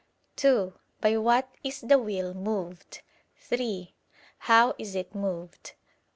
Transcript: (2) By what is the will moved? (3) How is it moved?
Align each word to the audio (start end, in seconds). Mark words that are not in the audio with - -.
(2) 0.37 0.73
By 0.99 1.15
what 1.17 1.47
is 1.63 1.81
the 1.81 1.99
will 1.99 2.33
moved? 2.33 3.03
(3) 3.37 3.93
How 4.39 4.73
is 4.79 4.95
it 4.95 5.13
moved? 5.13 5.73